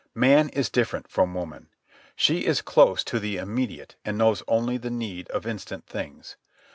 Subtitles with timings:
[0.15, 1.69] Man is different from woman.
[2.15, 6.37] She is close to the immediate and knows only the need of instant things.